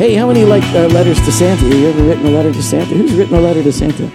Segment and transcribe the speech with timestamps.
[0.00, 1.62] Hey, how many like uh, letters to Santa?
[1.62, 2.94] Have you ever written a letter to Santa?
[2.94, 4.06] Who's written a letter to Santa?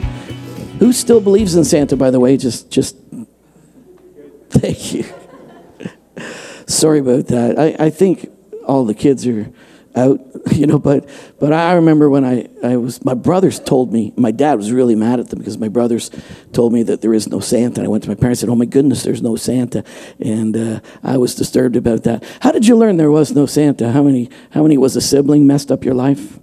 [0.80, 2.38] Who still believes in Santa, by the way?
[2.38, 2.98] Just, just,
[4.49, 5.05] thank you.
[6.66, 7.59] Sorry about that.
[7.59, 8.31] I, I think
[8.66, 9.53] all the kids are
[9.95, 10.20] out,
[10.52, 11.08] you know, but,
[11.40, 14.95] but I remember when I, I was, my brothers told me, my dad was really
[14.95, 16.12] mad at them because my brothers
[16.54, 17.81] told me that there is no Santa.
[17.81, 19.84] And I went to my parents and said, oh my goodness, there's no Santa.
[20.20, 22.23] And uh, I was disturbed about that.
[22.41, 23.91] How did you learn there was no Santa?
[23.91, 26.40] How many, how many was a sibling messed up your life?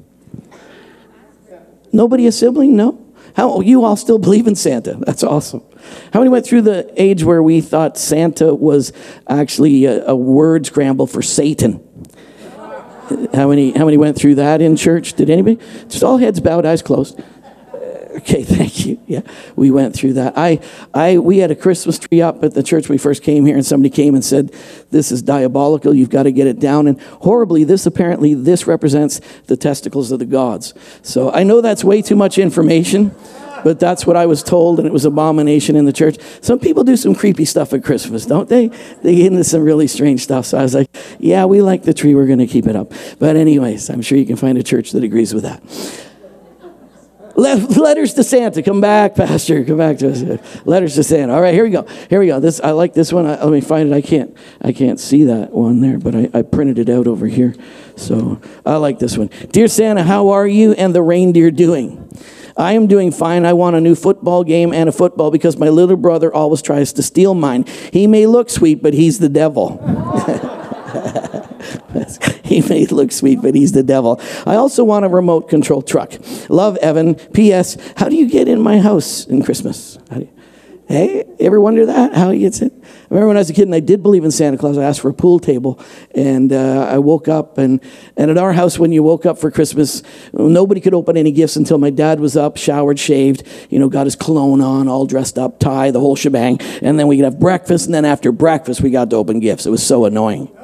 [1.93, 2.75] Nobody a sibling?
[2.77, 2.99] No?
[3.35, 4.95] How you all still believe in Santa?
[4.99, 5.63] That's awesome.
[6.13, 8.93] How many went through the age where we thought Santa was
[9.29, 11.87] actually a, a word scramble for Satan?
[13.35, 15.15] How many, how many went through that in church?
[15.15, 15.59] Did anybody?
[15.89, 17.21] Just all heads bowed, eyes closed.
[17.73, 17.77] Uh,
[18.17, 19.01] okay, thank you.
[19.07, 19.23] Yeah,
[19.57, 20.35] we went through that.
[20.37, 20.61] I,
[20.95, 23.65] I, we had a Christmas tree up at the church we first came here, and
[23.65, 24.55] somebody came and said,
[24.91, 25.95] "This is diabolical.
[25.95, 30.19] You've got to get it down." And horribly, this apparently this represents the testicles of
[30.19, 30.75] the gods.
[31.03, 33.15] So I know that's way too much information,
[33.65, 36.19] but that's what I was told, and it was abomination in the church.
[36.41, 38.69] Some people do some creepy stuff at Christmas, don't they?
[39.03, 40.47] They get into some really strange stuff.
[40.47, 40.89] So I was like,
[41.19, 42.15] "Yeah, we like the tree.
[42.15, 44.93] We're going to keep it up." But anyways, I'm sure you can find a church
[44.93, 45.63] that agrees with that.
[47.35, 48.63] Letters to Santa.
[48.63, 49.65] Come back, Pastor.
[49.65, 50.67] Come back to us.
[50.67, 51.33] Letters to Santa.
[51.33, 51.85] All right, here we go.
[52.11, 52.41] Here we go.
[52.41, 53.27] This I like this one.
[53.27, 53.95] I, let me find it.
[53.95, 54.37] I can't.
[54.61, 57.55] I can't see that one there, but I, I printed it out over here.
[57.97, 59.31] So I like this one.
[59.51, 62.09] Dear Santa, how are you and the reindeer doing?
[62.57, 63.45] I am doing fine.
[63.45, 66.93] I want a new football game and a football because my little brother always tries
[66.95, 67.65] to steal mine.
[67.93, 69.79] He may look sweet, but he's the devil.
[72.45, 74.21] he may look sweet, but he's the devil.
[74.47, 76.13] I also want a remote control truck.
[76.49, 77.15] Love Evan.
[77.15, 77.77] P.S.
[77.97, 79.99] How do you get in my house in Christmas?
[80.93, 82.13] Hey, ever wonder that?
[82.13, 82.71] How he gets it?
[82.71, 84.77] I remember when I was a kid and I did believe in Santa Claus.
[84.77, 85.81] I asked for a pool table,
[86.15, 87.81] and uh, I woke up and
[88.15, 90.03] and at our house when you woke up for Christmas,
[90.35, 94.05] nobody could open any gifts until my dad was up, showered, shaved, you know, got
[94.05, 97.41] his cologne on, all dressed up, tie, the whole shebang, and then we could have
[97.41, 99.65] breakfast, and then after breakfast we got to open gifts.
[99.65, 100.55] It was so annoying.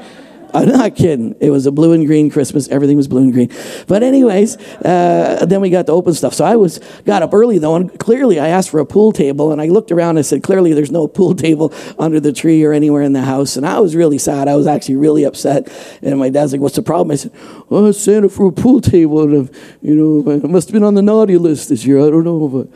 [0.55, 1.37] I'm not kidding.
[1.41, 2.69] It was a blue and green Christmas.
[2.69, 3.51] Everything was blue and green.
[3.87, 6.35] But anyways, uh, then we got to open stuff.
[6.35, 9.53] So I was got up early though, and clearly I asked for a pool table,
[9.53, 12.65] and I looked around and I said, clearly there's no pool table under the tree
[12.65, 13.57] or anywhere in the house.
[13.57, 14.49] And I was really sad.
[14.49, 15.69] I was actually really upset.
[16.03, 17.33] And my dad's like, "What's the problem?" I said,
[17.71, 19.23] "Oh, Santa for a pool table.
[19.23, 19.51] And,
[19.83, 21.99] you know, it must have been on the naughty list this year.
[21.99, 22.69] I don't know." But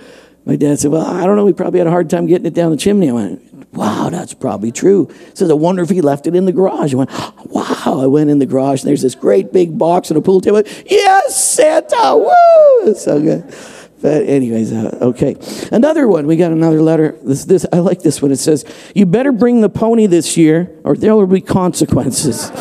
[0.45, 1.45] my dad said, "Well, I don't know.
[1.45, 4.35] We probably had a hard time getting it down the chimney." I went, Wow, that's
[4.35, 5.09] probably true.
[5.33, 6.93] Says, I wonder if he left it in the garage.
[6.93, 7.11] I went,
[7.47, 8.01] Wow.
[8.01, 10.63] I went in the garage and there's this great big box and a pool table.
[10.87, 12.17] Yes, Santa.
[12.17, 12.91] Woo!
[12.91, 13.45] It's so good.
[14.03, 15.37] But anyways, uh, okay.
[15.71, 16.27] Another one.
[16.27, 17.17] We got another letter.
[17.23, 18.33] This, this, I like this one.
[18.33, 18.65] It says,
[18.97, 22.51] "You better bring the pony this year, or there will be consequences."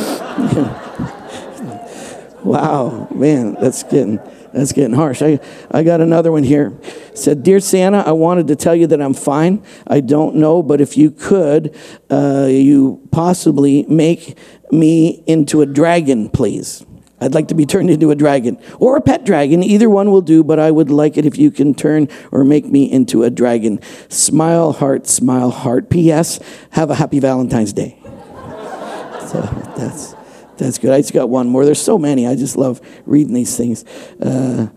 [2.43, 4.19] wow, man, that's getting
[4.53, 5.21] that's getting harsh.
[5.21, 5.39] I,
[5.69, 6.77] I got another one here.
[6.81, 9.63] It said, Dear Santa, I wanted to tell you that I'm fine.
[9.87, 11.75] I don't know, but if you could,
[12.09, 14.37] uh, you possibly make
[14.71, 16.85] me into a dragon, please.
[17.21, 19.63] I'd like to be turned into a dragon or a pet dragon.
[19.63, 22.65] Either one will do, but I would like it if you can turn or make
[22.65, 23.79] me into a dragon.
[24.09, 25.91] Smile, heart, smile, heart.
[25.91, 26.39] P.S.
[26.71, 27.99] Have a happy Valentine's Day.
[28.03, 29.41] so
[29.77, 30.15] that's.
[30.57, 30.91] That's good.
[30.91, 31.65] I just got one more.
[31.65, 32.27] There's so many.
[32.27, 33.83] I just love reading these things.
[34.21, 34.67] Uh,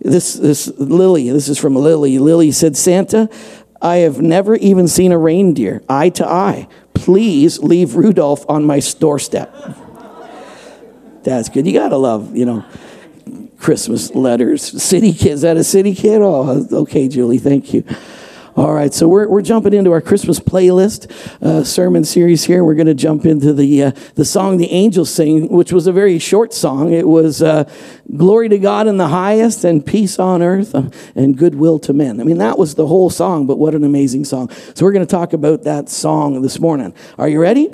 [0.00, 2.18] this, this Lily, this is from Lily.
[2.18, 3.28] Lily said, Santa,
[3.82, 6.68] I have never even seen a reindeer eye to eye.
[6.94, 9.54] Please leave Rudolph on my doorstep.
[11.22, 11.66] That's good.
[11.66, 12.64] You gotta love, you know,
[13.58, 14.82] Christmas letters.
[14.82, 15.36] City kids.
[15.36, 16.20] Is that a city kid?
[16.22, 17.38] Oh, okay, Julie.
[17.38, 17.84] Thank you.
[18.56, 21.08] All right, so we're, we're jumping into our Christmas playlist
[21.40, 22.64] uh, sermon series here.
[22.64, 25.92] We're going to jump into the, uh, the song the angels sing, which was a
[25.92, 26.92] very short song.
[26.92, 27.70] It was uh,
[28.16, 32.20] Glory to God in the highest and peace on earth uh, and goodwill to men.
[32.20, 34.50] I mean, that was the whole song, but what an amazing song.
[34.74, 36.92] So we're going to talk about that song this morning.
[37.18, 37.72] Are you ready?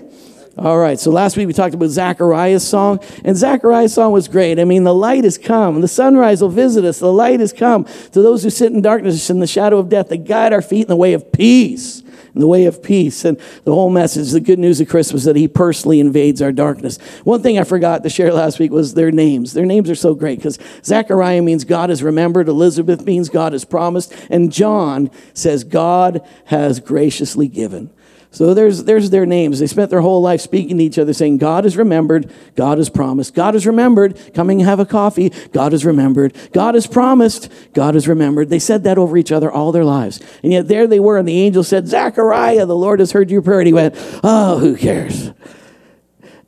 [0.58, 4.58] All right, so last week we talked about Zachariah's song, and Zachariah's song was great.
[4.58, 7.85] I mean, the light has come, the sunrise will visit us, the light has come
[7.85, 10.82] to those who sit in darkness in the shadow of death, to guide our feet
[10.82, 12.03] in the way of peace
[12.37, 13.25] in the way of peace.
[13.25, 16.99] And the whole message, the good news of Christmas, that He personally invades our darkness.
[17.25, 19.55] One thing I forgot to share last week was their names.
[19.55, 23.64] Their names are so great because Zechariah means God has remembered, Elizabeth means God has
[23.64, 27.91] promised, and John says God has graciously given.
[28.37, 29.61] So there's, there's their names.
[29.61, 32.91] They spent their whole life speaking to each other, saying, God is remembered, God has
[32.91, 33.33] promised.
[33.33, 36.37] God is remembered, coming have a coffee, God is remembered.
[36.53, 38.50] God has promised, God is remembered.
[38.50, 40.21] They said that over each other all their lives.
[40.43, 43.41] And yet there they were, and the angel said, Zachariah, the Lord has heard your
[43.41, 43.61] prayer.
[43.61, 45.31] And he went, Oh, who cares?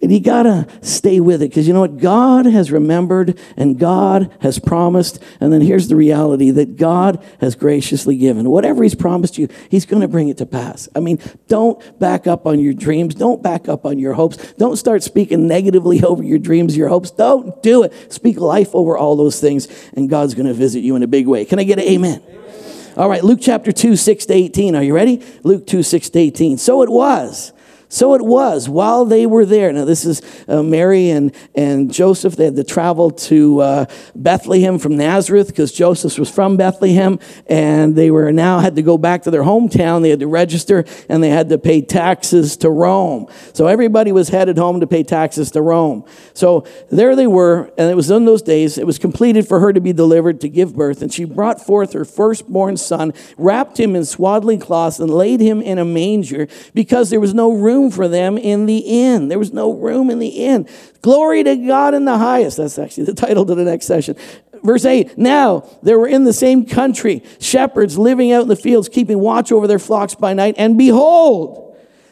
[0.00, 1.96] And you gotta stay with it because you know what?
[1.96, 5.20] God has remembered and God has promised.
[5.40, 8.48] And then here's the reality that God has graciously given.
[8.48, 10.88] Whatever He's promised you, He's gonna bring it to pass.
[10.94, 11.18] I mean,
[11.48, 13.16] don't back up on your dreams.
[13.16, 14.52] Don't back up on your hopes.
[14.52, 17.10] Don't start speaking negatively over your dreams, your hopes.
[17.10, 18.12] Don't do it.
[18.12, 21.44] Speak life over all those things, and God's gonna visit you in a big way.
[21.44, 22.22] Can I get an amen?
[22.24, 22.92] amen.
[22.96, 24.76] All right, Luke chapter 2, 6 to 18.
[24.76, 25.24] Are you ready?
[25.42, 26.58] Luke 2, 6 to 18.
[26.58, 27.52] So it was
[27.88, 29.72] so it was while they were there.
[29.72, 32.36] Now, this is uh, Mary and, and Joseph.
[32.36, 37.18] They had to travel to uh, Bethlehem from Nazareth because Joseph was from Bethlehem.
[37.46, 40.02] And they were now had to go back to their hometown.
[40.02, 43.26] They had to register and they had to pay taxes to Rome.
[43.54, 46.04] So everybody was headed home to pay taxes to Rome.
[46.34, 47.72] So there they were.
[47.78, 50.48] And it was in those days, it was completed for her to be delivered to
[50.50, 51.00] give birth.
[51.00, 55.62] And she brought forth her firstborn son, wrapped him in swaddling cloths, and laid him
[55.62, 59.28] in a manger because there was no room room for them in the inn.
[59.28, 60.68] There was no room in the inn.
[61.02, 62.56] Glory to God in the highest.
[62.56, 64.16] That's actually the title to the next session.
[64.62, 68.88] Verse 8 Now there were in the same country shepherds living out in the fields,
[68.88, 70.56] keeping watch over their flocks by night.
[70.58, 71.67] And behold,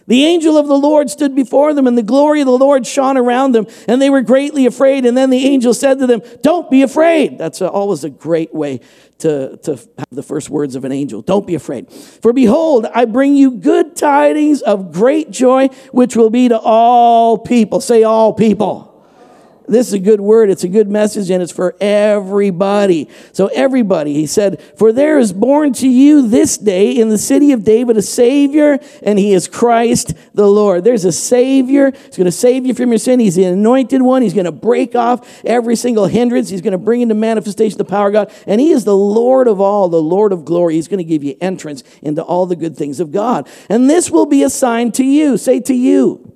[0.06, 3.16] the angel of the Lord stood before them, and the glory of the Lord shone
[3.16, 5.04] around them, and they were greatly afraid.
[5.04, 7.38] And then the angel said to them, Don't be afraid.
[7.38, 8.80] That's always a great way
[9.18, 11.22] to, to have the first words of an angel.
[11.22, 11.90] Don't be afraid.
[11.92, 17.38] For behold, I bring you good tidings of great joy, which will be to all
[17.38, 17.80] people.
[17.80, 18.85] Say, all people.
[19.68, 20.50] This is a good word.
[20.50, 23.08] It's a good message, and it's for everybody.
[23.32, 27.52] So, everybody, he said, For there is born to you this day in the city
[27.52, 30.84] of David a Savior, and he is Christ the Lord.
[30.84, 31.90] There's a Savior.
[31.90, 33.20] He's going to save you from your sin.
[33.20, 34.22] He's the anointed one.
[34.22, 36.48] He's going to break off every single hindrance.
[36.48, 38.32] He's going to bring into manifestation the power of God.
[38.46, 40.74] And he is the Lord of all, the Lord of glory.
[40.74, 43.48] He's going to give you entrance into all the good things of God.
[43.68, 45.36] And this will be a sign to you.
[45.36, 46.35] Say to you.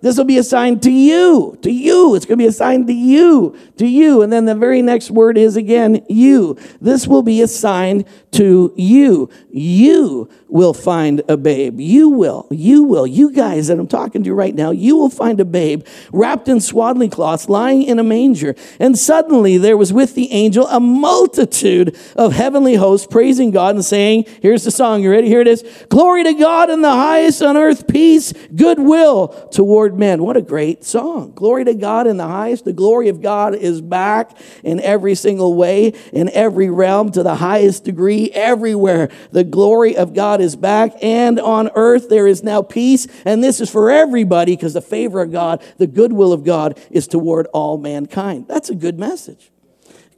[0.00, 2.14] This will be assigned to you, to you.
[2.14, 4.22] It's going to be assigned to you, to you.
[4.22, 6.56] And then the very next word is again, you.
[6.80, 9.30] This will be assigned to you.
[9.50, 11.80] You will find a babe.
[11.80, 12.46] You will.
[12.50, 13.06] You will.
[13.06, 16.60] You guys that I'm talking to right now, you will find a babe wrapped in
[16.60, 18.54] swaddling cloths, lying in a manger.
[18.78, 23.84] And suddenly there was with the angel a multitude of heavenly hosts praising God and
[23.84, 25.02] saying, Here's the song.
[25.02, 25.28] You ready?
[25.28, 25.64] Here it is.
[25.88, 30.22] Glory to God in the highest on earth, peace, goodwill toward men.
[30.22, 31.32] What a great song.
[31.34, 32.64] Glory to God in the highest.
[32.64, 37.36] The glory of God is back in every single way, in every realm, to the
[37.36, 39.08] highest degree, everywhere.
[39.32, 43.06] The glory of God is back, and on earth there is now peace.
[43.24, 47.06] And this is for everybody because the favor of God, the goodwill of God is
[47.06, 48.46] toward all mankind.
[48.48, 49.50] That's a good message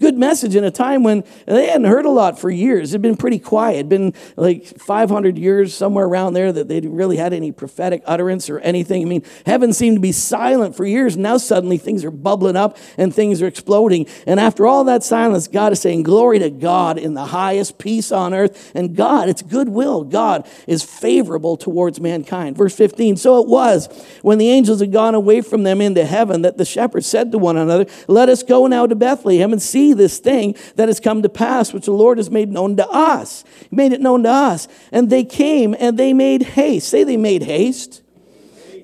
[0.00, 2.93] good message in a time when they hadn't heard a lot for years.
[2.93, 3.76] It'd been pretty quiet.
[3.76, 8.49] It'd been like 500 years, somewhere around there, that they'd really had any prophetic utterance
[8.49, 9.02] or anything.
[9.02, 11.17] I mean, heaven seemed to be silent for years.
[11.17, 14.07] Now suddenly things are bubbling up and things are exploding.
[14.26, 18.11] And after all that silence, God is saying, Glory to God in the highest, peace
[18.11, 18.73] on earth.
[18.75, 20.04] And God, it's goodwill.
[20.04, 22.57] God is favorable towards mankind.
[22.57, 23.88] Verse 15 So it was
[24.23, 27.38] when the angels had gone away from them into heaven that the shepherds said to
[27.38, 31.23] one another, Let us go now to Bethlehem and see this thing that has come
[31.23, 33.44] to pass, which the Lord has made known to us.
[33.68, 34.68] He made it known to us.
[34.92, 36.88] And they came and they made haste.
[36.88, 38.02] Say they made haste.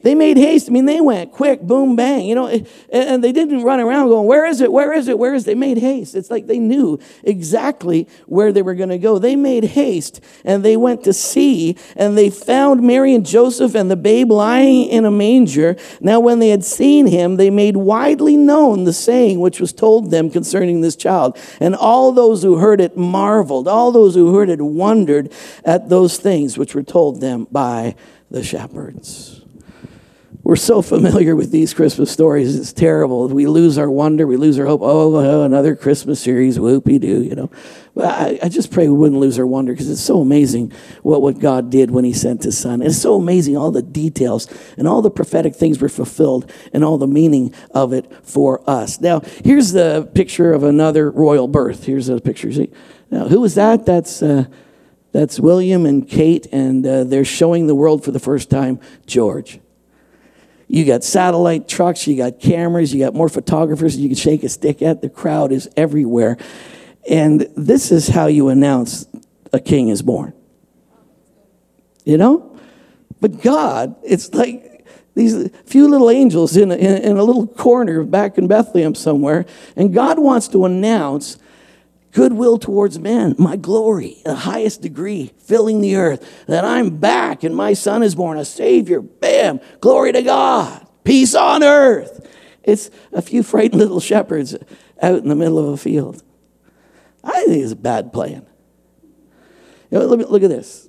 [0.06, 0.68] They made haste.
[0.68, 2.46] I mean, they went quick, boom, bang, you know,
[2.90, 4.70] and they didn't run around going, Where is it?
[4.70, 5.18] Where is it?
[5.18, 5.46] Where is it?
[5.46, 6.14] They made haste.
[6.14, 9.18] It's like they knew exactly where they were going to go.
[9.18, 13.90] They made haste and they went to see and they found Mary and Joseph and
[13.90, 15.74] the babe lying in a manger.
[16.00, 20.12] Now, when they had seen him, they made widely known the saying which was told
[20.12, 21.36] them concerning this child.
[21.58, 23.66] And all those who heard it marveled.
[23.66, 25.32] All those who heard it wondered
[25.64, 27.96] at those things which were told them by
[28.30, 29.35] the shepherds.
[30.46, 32.54] We're so familiar with these Christmas stories.
[32.54, 33.26] It's terrible.
[33.26, 34.28] We lose our wonder.
[34.28, 34.80] We lose our hope.
[34.80, 36.56] Oh, oh another Christmas series.
[36.56, 37.50] Whoopie doo, you know.
[37.96, 40.72] But I, I, just pray we wouldn't lose our wonder because it's so amazing
[41.02, 42.80] what, what God did when He sent His Son.
[42.80, 46.96] It's so amazing all the details and all the prophetic things were fulfilled and all
[46.96, 49.00] the meaning of it for us.
[49.00, 51.86] Now, here's the picture of another royal birth.
[51.86, 52.52] Here's a picture.
[52.52, 52.70] See?
[53.10, 53.84] Now, who is that?
[53.84, 54.22] That's.
[54.22, 54.44] Uh,
[55.12, 59.60] that's William and Kate, and uh, they're showing the world for the first time George.
[60.68, 64.48] You got satellite trucks, you got cameras, you got more photographers you can shake a
[64.48, 65.00] stick at.
[65.00, 66.36] The crowd is everywhere.
[67.08, 69.06] And this is how you announce
[69.52, 70.32] a king is born.
[72.04, 72.58] You know?
[73.20, 78.36] But God, it's like these few little angels in a, in a little corner back
[78.36, 81.38] in Bethlehem somewhere, and God wants to announce
[82.16, 87.54] goodwill towards men, my glory, the highest degree, filling the earth, that I'm back and
[87.54, 89.02] my son is born, a savior.
[89.02, 89.60] Bam!
[89.80, 90.88] Glory to God.
[91.04, 92.26] Peace on earth.
[92.62, 94.56] It's a few frightened little shepherds
[95.02, 96.22] out in the middle of a field.
[97.22, 98.46] I think it's a bad plan.
[99.90, 100.88] You know, look, look at this.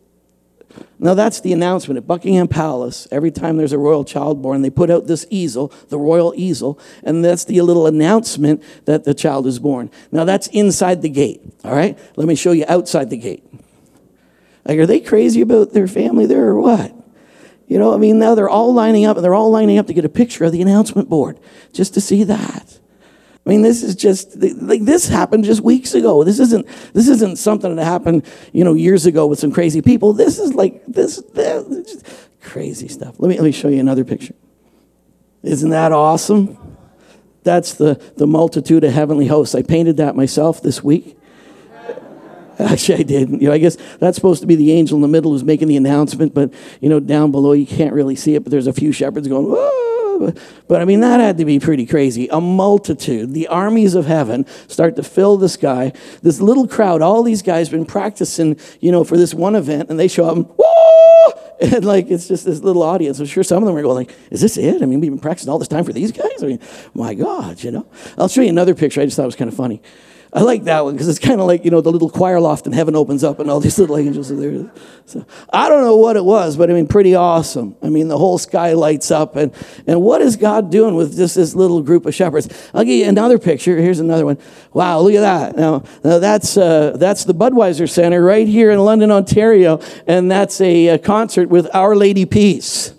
[0.99, 3.07] Now, that's the announcement at Buckingham Palace.
[3.11, 6.79] Every time there's a royal child born, they put out this easel, the royal easel,
[7.03, 9.91] and that's the little announcement that the child is born.
[10.11, 11.97] Now, that's inside the gate, all right?
[12.15, 13.43] Let me show you outside the gate.
[14.65, 16.93] Like, are they crazy about their family there or what?
[17.67, 19.93] You know, I mean, now they're all lining up and they're all lining up to
[19.93, 21.39] get a picture of the announcement board
[21.73, 22.79] just to see that.
[23.47, 26.25] I mean, this is just like this happened just weeks ago.
[26.25, 30.11] This isn't this isn't something that happened, you know, years ago with some crazy people.
[30.11, 32.03] This is like this, this
[32.41, 33.15] crazy stuff.
[33.19, 34.33] Let me let me show you another picture.
[35.43, 36.57] Isn't that awesome?
[37.43, 39.55] That's the the multitude of heavenly hosts.
[39.55, 41.17] I painted that myself this week.
[42.59, 43.41] Actually, I didn't.
[43.41, 45.69] You know, I guess that's supposed to be the angel in the middle who's making
[45.69, 48.43] the announcement, but you know, down below you can't really see it.
[48.43, 49.86] But there's a few shepherds going, "Whoa!"
[50.67, 52.27] But I mean, that had to be pretty crazy.
[52.29, 55.93] A multitude, the armies of heaven start to fill the sky.
[56.21, 59.99] This little crowd, all these guys been practicing, you know, for this one event, and
[59.99, 60.47] they show up and,
[61.73, 63.19] and like it's just this little audience.
[63.19, 64.81] I'm sure some of them are going like, "Is this it?
[64.81, 66.43] I mean, we've been practicing all this time for these guys.
[66.43, 66.59] I mean,
[66.93, 69.01] my God, you know." I'll show you another picture.
[69.01, 69.81] I just thought it was kind of funny.
[70.33, 72.67] I like that one because it's kind of like, you know, the little choir loft
[72.67, 74.71] in heaven opens up and all these little angels are there.
[75.05, 77.77] So I don't know what it was, but I mean, pretty awesome.
[77.81, 79.37] I mean, the whole sky lights up.
[79.37, 79.53] And,
[79.87, 82.49] and what is God doing with just this little group of shepherds?
[82.73, 83.77] I'll give you another picture.
[83.77, 84.37] Here's another one.
[84.73, 85.55] Wow, look at that.
[85.55, 89.79] Now, now that's, uh, that's the Budweiser Center right here in London, Ontario.
[90.07, 92.93] And that's a, a concert with Our Lady Peace.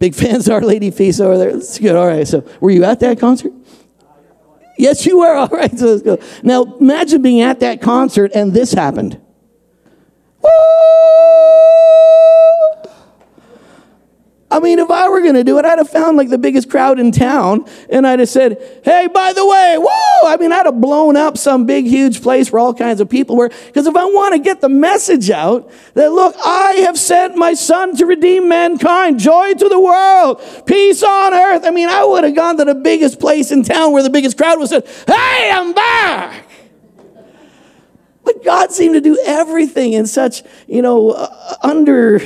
[0.00, 1.52] Big fans of Our Lady Peace over there.
[1.52, 1.94] That's good.
[1.94, 2.26] All right.
[2.26, 3.52] So were you at that concert?
[4.80, 5.34] Yes, you were.
[5.36, 6.18] All right, so let's go.
[6.42, 9.20] Now, imagine being at that concert and this happened.
[10.42, 11.29] Woo!
[14.52, 16.68] I mean, if I were going to do it, I'd have found like the biggest
[16.68, 20.28] crowd in town and I'd have said, hey, by the way, whoa!
[20.28, 23.36] I mean, I'd have blown up some big, huge place where all kinds of people
[23.36, 23.48] were.
[23.48, 27.54] Because if I want to get the message out that, look, I have sent my
[27.54, 31.64] son to redeem mankind, joy to the world, peace on earth.
[31.64, 34.36] I mean, I would have gone to the biggest place in town where the biggest
[34.36, 36.46] crowd was said, hey, I'm back.
[38.24, 42.20] But God seemed to do everything in such, you know, uh, under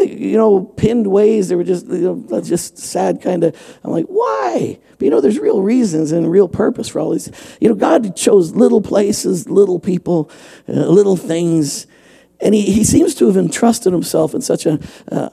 [0.00, 1.48] you know, pinned ways.
[1.48, 3.78] They were just, you know, just sad kind of.
[3.84, 4.78] I'm like, why?
[4.98, 7.30] But you know, there's real reasons and real purpose for all these.
[7.60, 10.30] You know, God chose little places, little people,
[10.68, 11.86] uh, little things,
[12.40, 14.78] and he, he seems to have entrusted himself in such a.
[15.10, 15.28] Uh,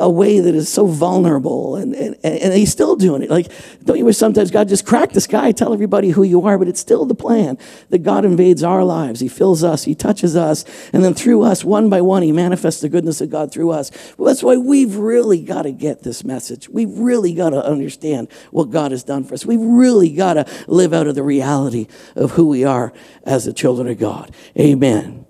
[0.00, 3.30] a way that is so vulnerable and, and, and he's still doing it.
[3.30, 3.50] Like
[3.84, 6.68] don't you wish sometimes god just crack the sky tell everybody who you are but
[6.68, 7.58] it's still the plan
[7.90, 9.20] that god invades our lives.
[9.20, 12.80] He fills us he touches us and then through us one by one he manifests
[12.80, 13.90] the goodness of god through us.
[14.16, 16.68] Well, that's why we've really got to get this message.
[16.68, 19.46] We've really got to understand what god has done for us.
[19.46, 21.86] We've really got to live out of the reality
[22.16, 22.92] of who we are
[23.24, 24.34] as the children of god.
[24.58, 25.23] Amen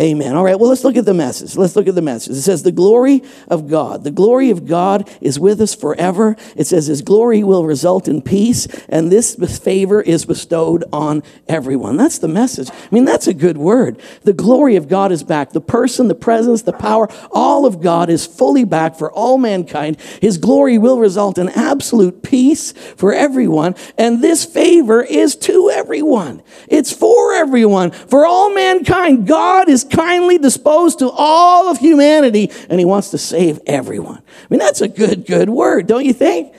[0.00, 0.34] Amen.
[0.34, 1.56] All right, well, let's look at the message.
[1.56, 2.36] Let's look at the message.
[2.36, 4.02] It says, The glory of God.
[4.02, 6.36] The glory of God is with us forever.
[6.56, 11.96] It says, His glory will result in peace, and this favor is bestowed on everyone.
[11.96, 12.70] That's the message.
[12.70, 14.00] I mean, that's a good word.
[14.22, 15.50] The glory of God is back.
[15.50, 20.00] The person, the presence, the power, all of God is fully back for all mankind.
[20.20, 26.42] His glory will result in absolute peace for everyone, and this favor is to everyone.
[26.66, 29.28] It's for everyone, for all mankind.
[29.28, 34.18] God is kindly disposed to all of humanity and he wants to save everyone.
[34.18, 36.54] I mean, that's a good, good word, don't you think?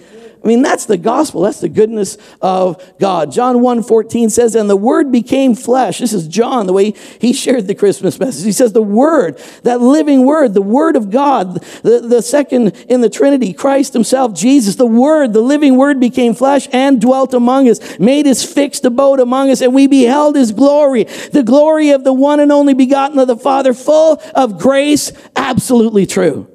[0.46, 1.42] I mean, that's the gospel.
[1.42, 3.32] That's the goodness of God.
[3.32, 5.98] John 1 14 says, And the word became flesh.
[5.98, 8.46] This is John, the way he shared the Christmas message.
[8.46, 13.02] He says, The word, that living word, the word of God, the, the second in
[13.02, 17.68] the Trinity, Christ himself, Jesus, the word, the living word became flesh and dwelt among
[17.68, 22.04] us, made his fixed abode among us, and we beheld his glory, the glory of
[22.04, 26.54] the one and only begotten of the Father, full of grace, absolutely true.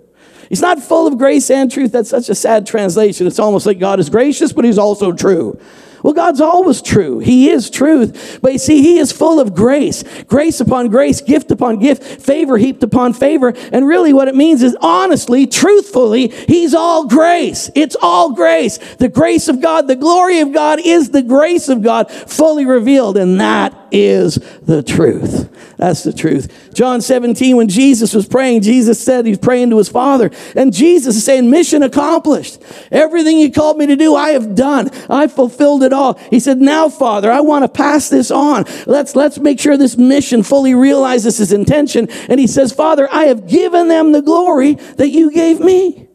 [0.51, 1.93] He's not full of grace and truth.
[1.93, 3.27] That's such a sad translation.
[3.29, 5.59] It's almost like God is gracious, but he's also true.
[6.03, 7.19] Well, God's always true.
[7.19, 8.39] He is truth.
[8.43, 10.05] But you see, He is full of grace.
[10.25, 13.53] Grace upon grace, gift upon gift, favor heaped upon favor.
[13.73, 17.71] And really what it means is honestly, truthfully, He's all grace.
[17.75, 18.79] It's all grace.
[18.97, 23.17] The grace of God, the glory of God is the grace of God fully revealed.
[23.17, 25.49] And that is the truth.
[25.77, 26.71] That's the truth.
[26.75, 30.31] John 17, when Jesus was praying, Jesus said he's praying to his Father.
[30.55, 32.63] And Jesus is saying, Mission accomplished.
[32.91, 34.91] Everything you called me to do, I have done.
[35.09, 36.15] I fulfilled it all.
[36.31, 38.65] He said, Now, Father, I want to pass this on.
[38.87, 42.09] Let's, let's make sure this mission fully realizes his intention.
[42.29, 46.10] And he says, Father, I have given them the glory that you gave me.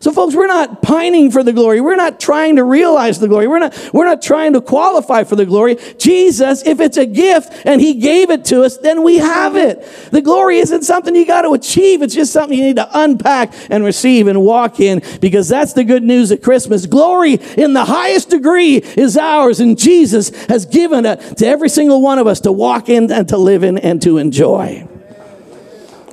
[0.00, 1.82] So folks, we're not pining for the glory.
[1.82, 3.46] We're not trying to realize the glory.
[3.46, 5.76] We're not, we're not trying to qualify for the glory.
[5.98, 9.86] Jesus, if it's a gift and he gave it to us, then we have it.
[10.10, 12.00] The glory isn't something you got to achieve.
[12.00, 15.84] It's just something you need to unpack and receive and walk in because that's the
[15.84, 16.86] good news at Christmas.
[16.86, 22.00] Glory in the highest degree is ours and Jesus has given it to every single
[22.00, 24.88] one of us to walk in and to live in and to enjoy.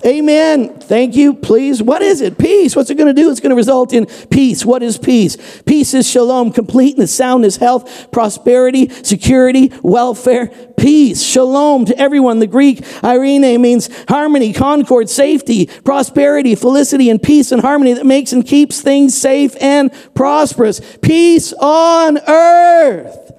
[0.06, 0.80] Amen.
[0.80, 1.34] Thank you.
[1.34, 1.82] Please.
[1.82, 2.38] What is it?
[2.38, 2.76] Peace.
[2.76, 3.32] What's it going to do?
[3.32, 4.64] It's going to result in peace.
[4.64, 5.38] What is peace?
[5.64, 10.48] Peace is shalom, completeness, soundness, health, prosperity, security, welfare.
[10.78, 11.24] Peace.
[11.24, 12.40] Shalom to everyone.
[12.40, 18.32] The Greek irene means harmony, concord, safety, prosperity, felicity, and peace and harmony that makes
[18.32, 20.80] and keeps things safe and prosperous.
[21.02, 23.32] Peace on earth.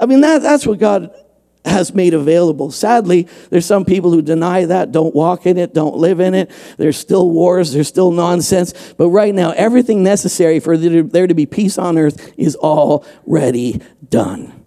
[0.00, 1.14] I mean, that, that's what God
[1.64, 2.70] has made available.
[2.70, 6.50] Sadly, there's some people who deny that, don't walk in it, don't live in it.
[6.76, 8.94] There's still wars, there's still nonsense.
[8.96, 14.63] But right now, everything necessary for there to be peace on earth is already done.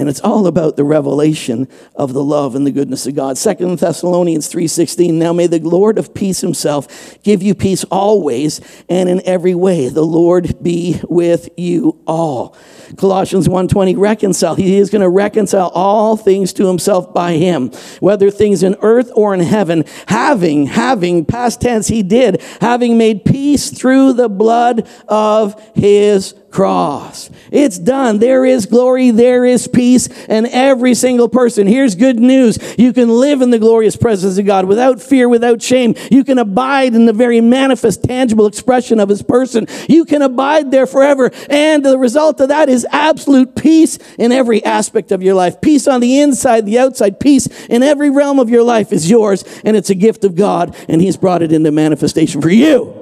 [0.00, 3.36] And it's all about the revelation of the love and the goodness of God.
[3.36, 5.18] Second Thessalonians 3:16.
[5.18, 9.90] Now may the Lord of peace himself give you peace always and in every way.
[9.90, 12.54] The Lord be with you all.
[12.96, 14.54] Colossians 1:20 reconcile.
[14.54, 19.10] He is going to reconcile all things to himself by him, whether things in earth
[19.14, 24.88] or in heaven, having having past tense he did, having made peace through the blood
[25.08, 27.30] of his cross.
[27.50, 28.18] It's done.
[28.18, 31.66] There is glory, there is peace, and every single person.
[31.66, 32.58] Here's good news.
[32.76, 35.94] You can live in the glorious presence of God without fear, without shame.
[36.10, 39.66] You can abide in the very manifest, tangible expression of his person.
[39.88, 41.30] You can abide there forever.
[41.48, 45.60] And the result of that is absolute peace in every aspect of your life.
[45.60, 47.20] Peace on the inside, the outside.
[47.20, 50.74] Peace in every realm of your life is yours, and it's a gift of God,
[50.88, 52.96] and he's brought it into manifestation for you.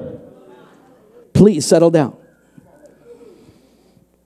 [1.33, 2.18] Please settle down.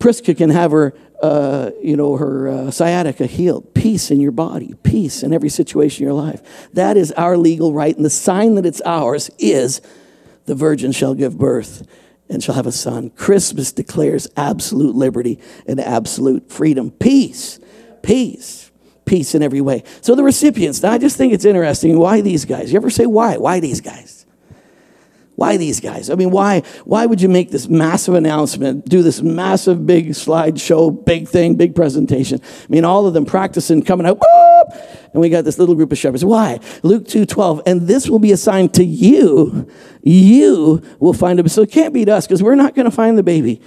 [0.02, 3.72] Priska can have her, uh, you know, her uh, sciatica healed.
[3.72, 6.42] Peace in your body, peace in every situation in your life.
[6.72, 9.80] That is our legal right, and the sign that it's ours is
[10.46, 11.86] the virgin shall give birth
[12.28, 13.10] and shall have a son.
[13.10, 15.38] Christmas declares absolute liberty
[15.68, 16.90] and absolute freedom.
[16.90, 17.60] Peace,
[18.02, 18.72] peace,
[19.04, 19.84] peace in every way.
[20.00, 21.96] So the recipients, now I just think it's interesting.
[21.96, 22.72] Why these guys?
[22.72, 23.36] You ever say why?
[23.36, 24.21] Why these guys?
[25.34, 26.10] Why these guys?
[26.10, 31.04] I mean, why, why would you make this massive announcement, do this massive big slideshow,
[31.04, 32.40] big thing, big presentation?
[32.42, 35.90] I mean, all of them practicing, coming out, whoop, and we got this little group
[35.90, 36.24] of shepherds.
[36.24, 36.60] Why?
[36.82, 39.68] Luke 2.12, and this will be assigned to you.
[40.02, 41.48] You will find him.
[41.48, 43.62] So it can't be us because we're not going to find the baby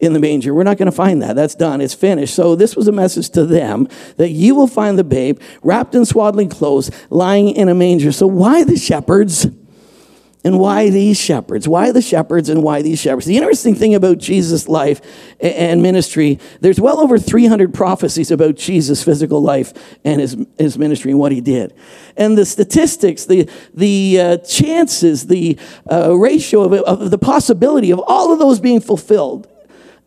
[0.00, 0.52] in the manger.
[0.52, 1.34] We're not going to find that.
[1.34, 1.80] That's done.
[1.80, 2.34] It's finished.
[2.34, 6.04] So this was a message to them that you will find the babe wrapped in
[6.04, 8.12] swaddling clothes, lying in a manger.
[8.12, 9.46] So why the shepherds?
[10.46, 11.66] And why these shepherds?
[11.66, 13.26] Why the shepherds and why these shepherds?
[13.26, 15.00] The interesting thing about Jesus' life
[15.40, 19.72] and ministry, there's well over 300 prophecies about Jesus' physical life
[20.04, 21.74] and his, his ministry and what he did.
[22.16, 25.58] And the statistics, the, the uh, chances, the
[25.90, 29.48] uh, ratio of, of the possibility of all of those being fulfilled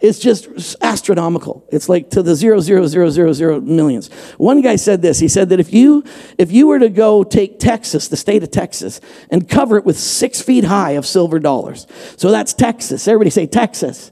[0.02, 1.66] it's just astronomical.
[1.72, 4.12] It's like to the zero zero zero zero zero millions.
[4.38, 5.20] One guy said this.
[5.20, 6.04] He said that if you
[6.38, 9.98] if you were to go take Texas, the state of Texas, and cover it with
[9.98, 13.08] six feet high of silver dollars, so that's Texas.
[13.08, 14.12] Everybody say Texas.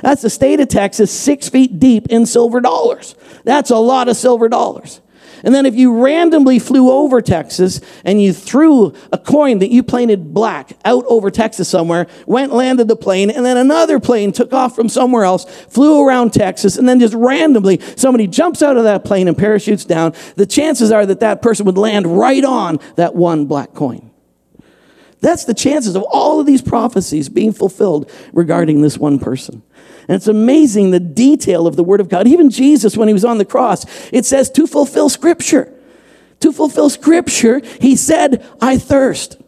[0.00, 3.14] That's the state of Texas, six feet deep in silver dollars.
[3.44, 5.01] That's a lot of silver dollars.
[5.42, 9.82] And then if you randomly flew over Texas and you threw a coin that you
[9.82, 14.52] painted black out over Texas somewhere, went, landed the plane, and then another plane took
[14.52, 18.84] off from somewhere else, flew around Texas, and then just randomly somebody jumps out of
[18.84, 22.78] that plane and parachutes down, the chances are that that person would land right on
[22.96, 24.11] that one black coin.
[25.22, 29.62] That's the chances of all of these prophecies being fulfilled regarding this one person.
[30.08, 32.26] And it's amazing the detail of the Word of God.
[32.26, 35.72] Even Jesus, when he was on the cross, it says to fulfill Scripture.
[36.40, 39.40] To fulfill Scripture, he said, I thirst.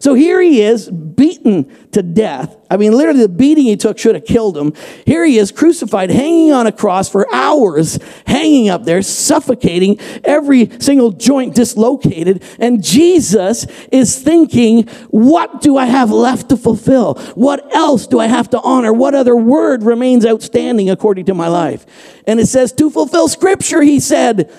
[0.00, 2.56] So here he is, beaten to death.
[2.70, 4.72] I mean, literally, the beating he took should have killed him.
[5.04, 10.70] Here he is, crucified, hanging on a cross for hours, hanging up there, suffocating, every
[10.80, 12.42] single joint dislocated.
[12.58, 17.16] And Jesus is thinking, What do I have left to fulfill?
[17.34, 18.94] What else do I have to honor?
[18.94, 21.84] What other word remains outstanding according to my life?
[22.26, 24.50] And it says, To fulfill Scripture, he said,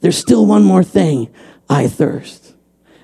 [0.00, 1.28] There's still one more thing
[1.68, 2.39] I thirst.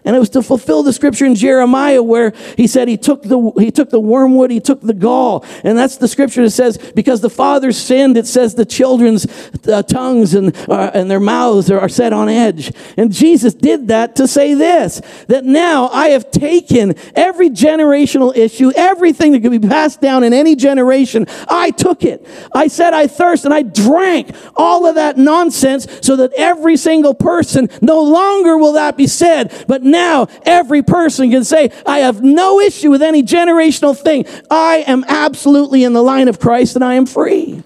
[0.06, 3.52] And it was to fulfill the scripture in Jeremiah where he said he took the,
[3.58, 5.44] he took the wormwood, he took the gall.
[5.64, 9.26] And that's the scripture that says, because the fathers sinned, it says the children's
[9.66, 12.72] uh, tongues and, uh, and their mouths are, are set on edge.
[12.96, 18.70] And Jesus did that to say this, that now I have taken every generational issue,
[18.76, 21.26] everything that could be passed down in any generation.
[21.48, 22.24] I took it.
[22.54, 27.14] I said I thirst and I drank all of that nonsense so that every single
[27.14, 29.95] person, no longer will that be said, but now
[30.44, 34.26] every person can say, I have no issue with any generational thing.
[34.50, 37.62] I am absolutely in the line of Christ and I am free.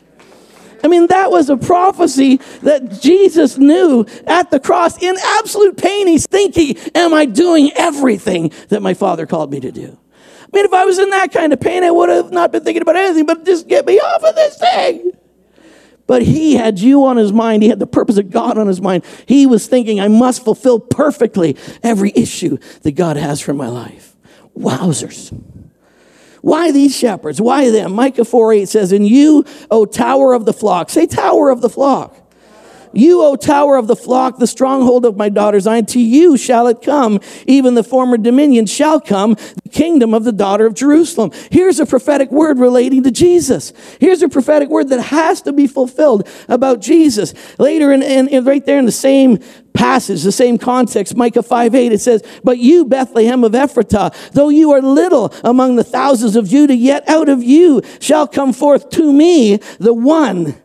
[0.82, 5.02] I mean, that was a prophecy that Jesus knew at the cross.
[5.02, 9.70] In absolute pain, he's thinking, Am I doing everything that my Father called me to
[9.70, 9.98] do?
[10.52, 12.64] I mean, if I was in that kind of pain, I would have not been
[12.64, 15.12] thinking about anything but just get me off of this thing.
[16.10, 17.62] But he had you on his mind.
[17.62, 19.04] He had the purpose of God on his mind.
[19.26, 24.16] He was thinking, I must fulfill perfectly every issue that God has for my life.
[24.58, 25.32] Wowzers.
[26.40, 27.40] Why these shepherds?
[27.40, 27.92] Why them?
[27.92, 30.90] Micah 4 8 says, And you, O tower of the flock.
[30.90, 32.16] Say, tower of the flock.
[32.92, 36.66] You, O tower of the flock, the stronghold of my daughter Zion, to you shall
[36.66, 37.20] it come.
[37.46, 41.30] Even the former dominion shall come, the kingdom of the daughter of Jerusalem.
[41.50, 43.72] Here's a prophetic word relating to Jesus.
[44.00, 47.34] Here's a prophetic word that has to be fulfilled about Jesus.
[47.58, 49.38] Later, in, in, in right there in the same
[49.72, 54.48] passage, the same context, Micah 5 8, it says, But you, Bethlehem of Ephratah, though
[54.48, 58.90] you are little among the thousands of Judah, yet out of you shall come forth
[58.90, 60.56] to me the one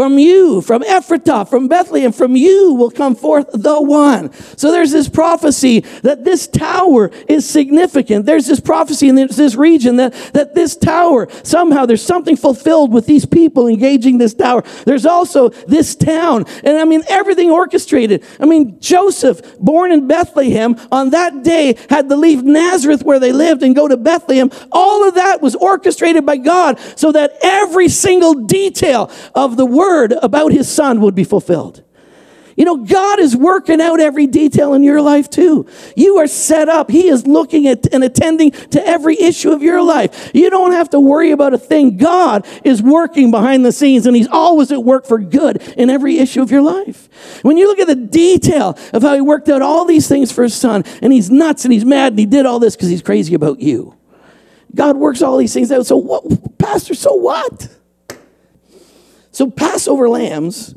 [0.00, 4.32] from you, from Ephratah, from Bethlehem, from you will come forth the one.
[4.56, 8.24] So there's this prophecy that this tower is significant.
[8.24, 13.04] There's this prophecy in this, region that, that this tower, somehow there's something fulfilled with
[13.04, 14.62] these people engaging this tower.
[14.86, 16.46] There's also this town.
[16.64, 18.24] And I mean, everything orchestrated.
[18.40, 23.32] I mean, Joseph, born in Bethlehem, on that day had to leave Nazareth where they
[23.32, 24.50] lived and go to Bethlehem.
[24.72, 30.14] All of that was orchestrated by God so that every single detail of the word
[30.22, 31.82] about his son would be fulfilled.
[32.56, 35.66] You know, God is working out every detail in your life too.
[35.96, 36.90] You are set up.
[36.90, 40.30] He is looking at and attending to every issue of your life.
[40.34, 41.96] You don't have to worry about a thing.
[41.96, 46.18] God is working behind the scenes and He's always at work for good in every
[46.18, 47.08] issue of your life.
[47.42, 50.42] When you look at the detail of how He worked out all these things for
[50.42, 53.02] His son, and He's nuts and He's mad and He did all this because He's
[53.02, 53.96] crazy about you.
[54.74, 55.86] God works all these things out.
[55.86, 57.79] So what, Pastor, so what?
[59.40, 60.74] So Passover lambs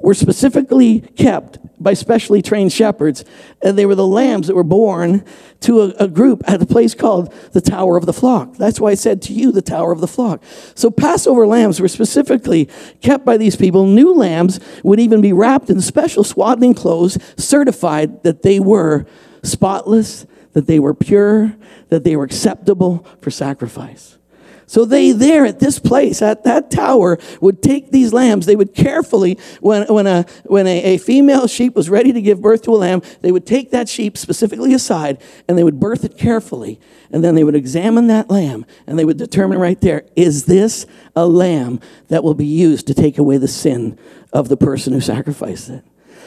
[0.00, 3.22] were specifically kept by specially trained shepherds,
[3.60, 5.22] and they were the lambs that were born
[5.60, 8.56] to a, a, group at a place called the Tower of the Flock.
[8.56, 10.42] That's why I said to you, the Tower of the Flock.
[10.74, 12.70] So Passover lambs were specifically
[13.02, 13.84] kept by these people.
[13.86, 19.04] New lambs would even be wrapped in special swaddling clothes, certified that they were
[19.42, 20.24] spotless,
[20.54, 21.54] that they were pure,
[21.90, 24.16] that they were acceptable for sacrifice.
[24.72, 28.46] So they there at this place, at that tower, would take these lambs.
[28.46, 32.40] They would carefully, when, when, a, when a, a, female sheep was ready to give
[32.40, 36.06] birth to a lamb, they would take that sheep specifically aside and they would birth
[36.06, 36.80] it carefully.
[37.10, 40.86] And then they would examine that lamb and they would determine right there, is this
[41.14, 43.98] a lamb that will be used to take away the sin
[44.32, 45.84] of the person who sacrificed it?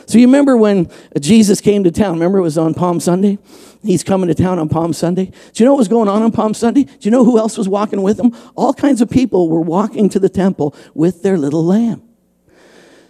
[0.07, 0.89] So you remember when
[1.19, 2.13] Jesus came to town?
[2.13, 3.39] Remember it was on Palm Sunday?
[3.83, 5.25] He's coming to town on Palm Sunday.
[5.25, 6.83] Do you know what was going on on Palm Sunday?
[6.83, 8.35] Do you know who else was walking with him?
[8.55, 12.01] All kinds of people were walking to the temple with their little lamb.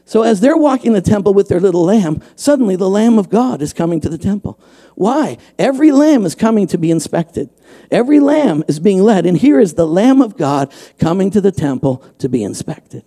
[0.08, 3.64] So as they're walking the temple with their little lamb, suddenly the Lamb of God
[3.64, 4.60] is coming to the temple.
[4.94, 5.40] Why?
[5.58, 7.50] Every lamb is coming to be inspected.
[7.90, 9.26] Every lamb is being led.
[9.26, 13.04] And here is the Lamb of God coming to the temple to be inspected.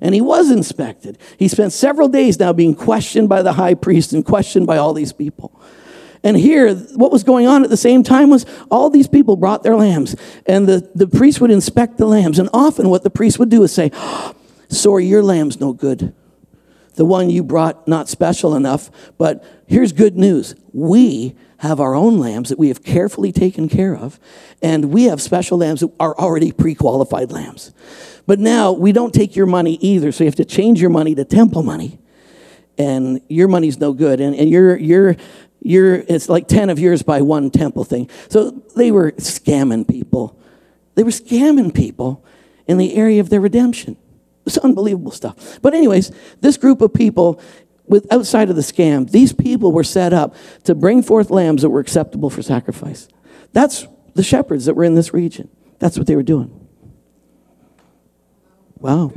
[0.00, 1.18] And he was inspected.
[1.38, 4.92] He spent several days now being questioned by the high priest and questioned by all
[4.92, 5.60] these people.
[6.24, 9.62] And here, what was going on at the same time was all these people brought
[9.62, 12.38] their lambs, and the, the priest would inspect the lambs.
[12.38, 13.90] And often, what the priest would do is say,
[14.68, 16.14] Sorry, your lamb's no good.
[16.94, 20.54] The one you brought, not special enough, but here's good news.
[20.72, 24.18] We have our own lambs that we have carefully taken care of,
[24.62, 27.72] and we have special lambs that are already pre qualified lambs.
[28.26, 31.14] But now we don't take your money either, so you have to change your money
[31.14, 31.98] to temple money,
[32.78, 34.20] and your money's no good.
[34.20, 35.16] And, and you're, you're,
[35.60, 38.08] you're, it's like 10 of yours by one temple thing.
[38.28, 40.38] So they were scamming people.
[40.94, 42.24] They were scamming people
[42.66, 43.96] in the area of their redemption.
[44.46, 45.58] It's unbelievable stuff.
[45.62, 46.10] But, anyways,
[46.40, 47.40] this group of people,
[47.86, 50.34] with outside of the scam, these people were set up
[50.64, 53.08] to bring forth lambs that were acceptable for sacrifice.
[53.52, 55.48] That's the shepherds that were in this region.
[55.78, 56.63] That's what they were doing.
[58.84, 59.12] Wow.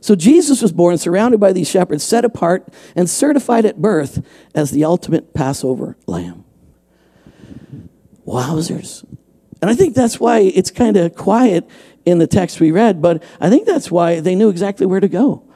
[0.00, 4.72] So Jesus was born surrounded by these shepherds, set apart and certified at birth as
[4.72, 6.44] the ultimate Passover lamb.
[8.26, 9.04] Wowzers.
[9.62, 11.64] And I think that's why it's kind of quiet
[12.04, 15.08] in the text we read, but I think that's why they knew exactly where to
[15.08, 15.48] go.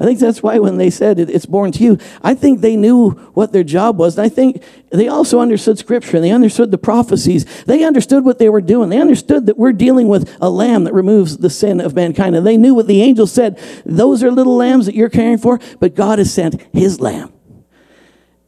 [0.00, 3.10] I think that's why when they said it's born to you, I think they knew
[3.34, 4.16] what their job was.
[4.16, 7.44] And I think they also understood scripture and they understood the prophecies.
[7.64, 8.90] They understood what they were doing.
[8.90, 12.36] They understood that we're dealing with a lamb that removes the sin of mankind.
[12.36, 13.58] And they knew what the angel said.
[13.84, 17.32] Those are little lambs that you're caring for, but God has sent his lamb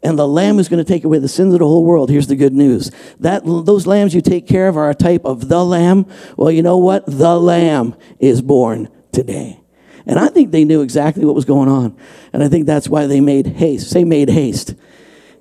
[0.02, 2.10] and the lamb is going to take away the sins of the whole world.
[2.10, 2.90] Here's the good news.
[3.18, 6.06] That those lambs you take care of are a type of the lamb.
[6.36, 7.04] Well, you know what?
[7.06, 9.60] The lamb is born today.
[10.06, 11.96] And I think they knew exactly what was going on.
[12.32, 13.90] And I think that's why they made haste.
[13.90, 14.74] Say made haste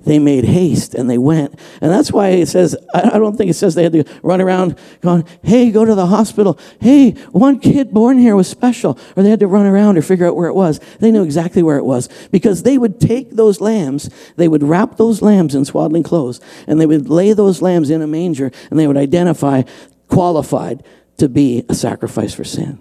[0.02, 1.60] they made haste and they went.
[1.82, 4.78] And that's why it says, I don't think it says they had to run around
[5.02, 6.60] going, hey, go to the hospital.
[6.80, 8.98] Hey, one kid born here was special.
[9.16, 10.80] Or they had to run around or figure out where it was.
[11.00, 14.98] They knew exactly where it was because they would take those lambs, they would wrap
[14.98, 18.80] those lambs in swaddling clothes, and they would lay those lambs in a manger and
[18.80, 19.64] they would identify
[20.08, 20.84] qualified
[21.18, 22.80] to be a sacrifice for sin.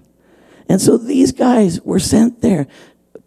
[0.68, 2.66] And so these guys were sent there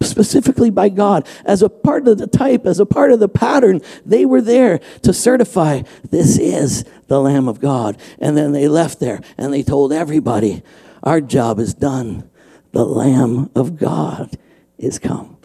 [0.02, 3.82] specifically by God as a part of the type, as a part of the pattern.
[4.06, 7.98] They were there to certify this is the Lamb of God.
[8.20, 10.64] And then they left there and they told everybody,
[11.04, 12.30] Our job is done.
[12.72, 14.38] The Lamb of God
[14.78, 15.38] is come.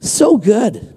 [0.00, 0.95] So good.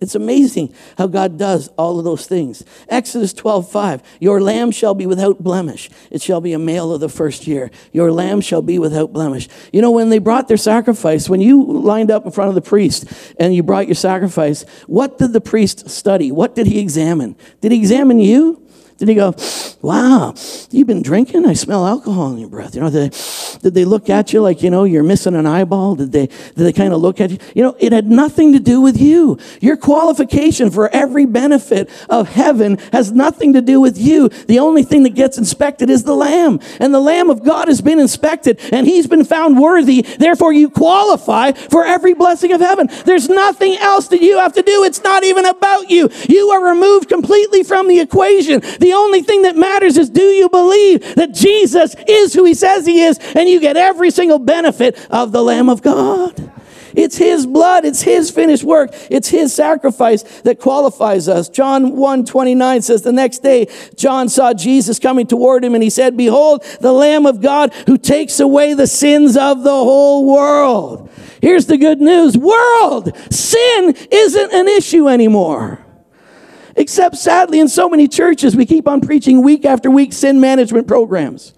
[0.00, 2.64] It's amazing how God does all of those things.
[2.88, 4.02] Exodus 12, 5.
[4.20, 5.90] Your lamb shall be without blemish.
[6.10, 7.70] It shall be a male of the first year.
[7.92, 9.48] Your lamb shall be without blemish.
[9.72, 12.60] You know, when they brought their sacrifice, when you lined up in front of the
[12.60, 13.06] priest
[13.38, 16.30] and you brought your sacrifice, what did the priest study?
[16.30, 17.36] What did he examine?
[17.60, 18.67] Did he examine you?
[18.98, 19.34] Did he go,
[19.80, 20.34] wow,
[20.72, 21.46] you've been drinking?
[21.46, 22.74] I smell alcohol in your breath.
[22.74, 25.46] You know, did they, did they look at you like, you know, you're missing an
[25.46, 25.94] eyeball?
[25.94, 27.38] Did they, did they kind of look at you?
[27.54, 29.38] You know, it had nothing to do with you.
[29.60, 34.30] Your qualification for every benefit of heaven has nothing to do with you.
[34.30, 36.58] The only thing that gets inspected is the Lamb.
[36.80, 40.02] And the Lamb of God has been inspected and he's been found worthy.
[40.02, 42.88] Therefore, you qualify for every blessing of heaven.
[43.04, 44.82] There's nothing else that you have to do.
[44.82, 46.10] It's not even about you.
[46.28, 48.60] You are removed completely from the equation.
[48.80, 52.54] The the only thing that matters is do you believe that Jesus is who he
[52.54, 56.50] says he is and you get every single benefit of the Lamb of God?
[56.94, 61.50] It's his blood, it's his finished work, it's his sacrifice that qualifies us.
[61.50, 65.90] John 1 29 says, The next day, John saw Jesus coming toward him, and he
[65.90, 71.10] said, Behold, the Lamb of God who takes away the sins of the whole world.
[71.42, 75.84] Here's the good news world, sin isn't an issue anymore.
[76.78, 80.86] Except sadly, in so many churches, we keep on preaching week after week sin management
[80.86, 81.52] programs.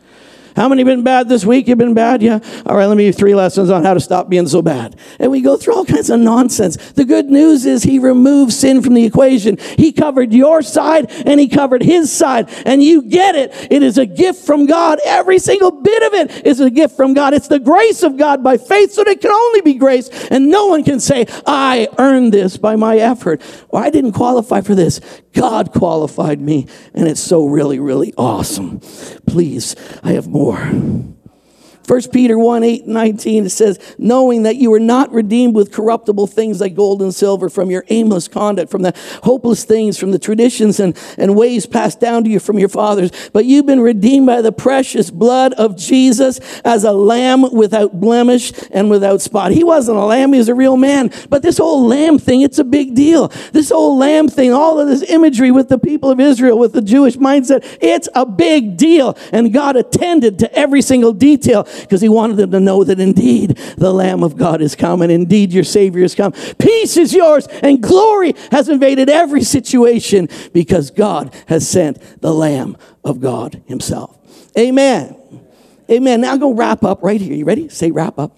[0.57, 1.69] How many been bad this week?
[1.69, 2.23] You've been bad?
[2.23, 2.41] Yeah.
[2.67, 4.97] All right, let me give you three lessons on how to stop being so bad.
[5.19, 6.77] And we go through all kinds of nonsense.
[6.93, 9.59] The good news is he removed sin from the equation.
[9.77, 12.51] He covered your side and he covered his side.
[12.67, 13.53] And you get it.
[13.71, 14.99] It is a gift from God.
[15.05, 17.35] Every single bit of it is a gift from God.
[17.35, 20.09] It's the grace of God by faith, so it can only be grace.
[20.31, 24.61] And no one can say, I earned this by my effort, or I didn't qualify
[24.61, 25.01] for this.
[25.33, 26.67] God qualified me.
[26.95, 28.81] And it's so really, really awesome.
[29.27, 31.20] Please, I have more more.
[31.91, 36.29] 1 Peter 1 8 19, it says, knowing that you were not redeemed with corruptible
[36.29, 40.19] things like gold and silver from your aimless conduct, from the hopeless things, from the
[40.19, 44.25] traditions and, and ways passed down to you from your fathers, but you've been redeemed
[44.25, 49.51] by the precious blood of Jesus as a lamb without blemish and without spot.
[49.51, 51.11] He wasn't a lamb, he was a real man.
[51.29, 53.33] But this whole lamb thing, it's a big deal.
[53.51, 56.83] This whole lamb thing, all of this imagery with the people of Israel, with the
[56.83, 59.19] Jewish mindset, it's a big deal.
[59.33, 63.57] And God attended to every single detail because he wanted them to know that indeed
[63.77, 66.33] the Lamb of God is come and indeed your Savior has come.
[66.59, 72.77] Peace is yours and glory has invaded every situation because God has sent the Lamb
[73.05, 74.17] of God himself.
[74.59, 75.17] Amen.
[75.91, 76.21] Amen.
[76.21, 77.35] Now to wrap up right here.
[77.35, 77.69] You ready?
[77.69, 78.37] Say wrap up.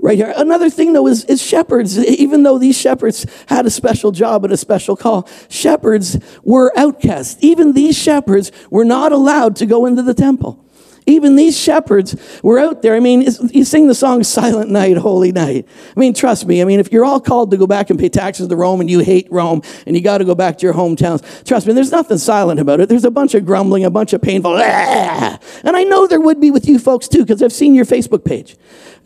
[0.00, 0.32] Right here.
[0.36, 1.98] Another thing though is, is shepherds.
[1.98, 7.36] Even though these shepherds had a special job and a special call, shepherds were outcasts.
[7.42, 10.64] Even these shepherds were not allowed to go into the temple.
[11.08, 12.94] Even these shepherds were out there.
[12.94, 15.66] I mean, you sing the song Silent Night, Holy Night.
[15.96, 16.60] I mean, trust me.
[16.60, 18.90] I mean, if you're all called to go back and pay taxes to Rome and
[18.90, 21.90] you hate Rome and you got to go back to your hometowns, trust me, there's
[21.90, 22.90] nothing silent about it.
[22.90, 25.38] There's a bunch of grumbling, a bunch of painful, ah!
[25.64, 28.24] and I know there would be with you folks too, because I've seen your Facebook
[28.24, 28.56] page.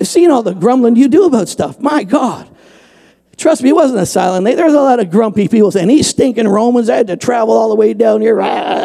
[0.00, 1.78] I've seen all the grumbling you do about stuff.
[1.78, 2.48] My God.
[3.36, 4.56] Trust me, it wasn't a silent night.
[4.56, 7.54] There was a lot of grumpy people saying, These stinking Romans, I had to travel
[7.54, 8.40] all the way down here.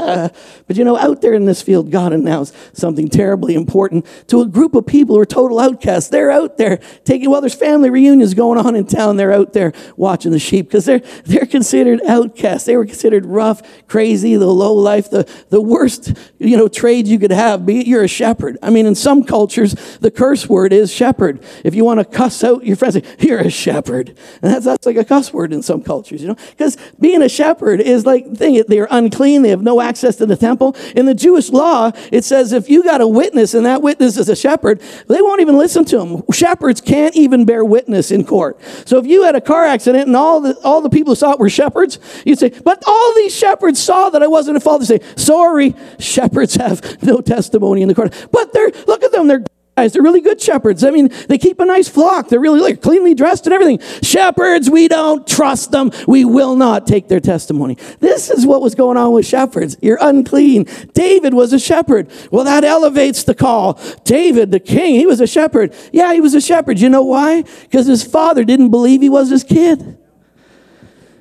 [0.07, 4.45] But you know, out there in this field, God announced something terribly important to a
[4.45, 6.09] group of people who are total outcasts.
[6.09, 9.17] They're out there taking, well, there's family reunions going on in town.
[9.17, 12.65] They're out there watching the sheep because they're, they're considered outcasts.
[12.65, 17.19] They were considered rough, crazy, the low life, the, the worst, you know, trade you
[17.19, 17.65] could have.
[17.65, 18.57] Be it you're a shepherd.
[18.63, 21.43] I mean, in some cultures, the curse word is shepherd.
[21.63, 24.09] If you want to cuss out your friends, you're a shepherd.
[24.41, 26.37] And that's, that's like a cuss word in some cultures, you know?
[26.51, 30.35] Because being a shepherd is like, thing, they're unclean, they have no access to the
[30.35, 30.75] temple.
[30.95, 34.29] In the Jewish law, it says if you got a witness and that witness is
[34.29, 36.23] a shepherd, they won't even listen to him.
[36.31, 38.59] Shepherds can't even bear witness in court.
[38.85, 41.33] So if you had a car accident and all the, all the people who saw
[41.33, 44.81] it were shepherds, you'd say, but all these shepherds saw that I wasn't a fault.
[44.81, 48.13] They say, sorry, shepherds have no testimony in the court.
[48.31, 49.43] But they're, look at them, they're
[49.77, 49.93] guys.
[49.93, 50.83] They're really good shepherds.
[50.83, 52.29] I mean, they keep a nice flock.
[52.29, 53.79] They're really like cleanly dressed and everything.
[54.01, 55.91] Shepherds, we don't trust them.
[56.07, 57.77] We will not take their testimony.
[57.99, 59.77] This is what was going on with shepherds.
[59.81, 60.65] You're unclean.
[60.93, 62.09] David was a shepherd.
[62.31, 63.79] Well, that elevates the call.
[64.03, 65.75] David, the king, he was a shepherd.
[65.93, 66.79] Yeah, he was a shepherd.
[66.79, 67.43] You know why?
[67.43, 69.97] Because his father didn't believe he was his kid.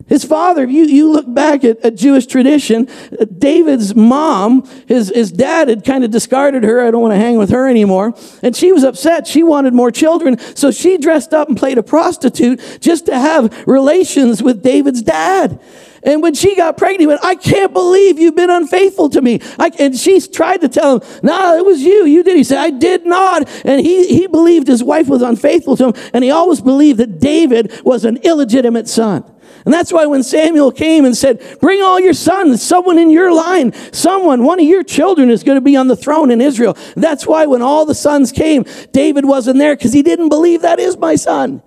[0.08, 2.88] His father, you, you look back at, at Jewish tradition,
[3.20, 6.80] uh, David's mom, his, his dad had kind of discarded her.
[6.86, 8.14] I don't want to hang with her anymore.
[8.42, 9.26] And she was upset.
[9.26, 10.38] She wanted more children.
[10.54, 15.60] So she dressed up and played a prostitute just to have relations with David's dad.
[16.04, 19.40] And when she got pregnant, he went, I can't believe you've been unfaithful to me.
[19.58, 22.04] I, and she tried to tell him, no, nah, it was you.
[22.04, 22.36] You did.
[22.36, 23.48] He said, I did not.
[23.64, 25.94] And he, he believed his wife was unfaithful to him.
[26.14, 29.24] And he always believed that David was an illegitimate son.
[29.66, 33.34] And that's why when Samuel came and said, Bring all your sons, someone in your
[33.34, 36.78] line, someone, one of your children is going to be on the throne in Israel.
[36.94, 40.78] That's why when all the sons came, David wasn't there because he didn't believe that
[40.78, 41.62] is my son.